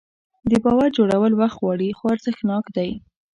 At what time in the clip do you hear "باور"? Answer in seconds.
0.63-0.89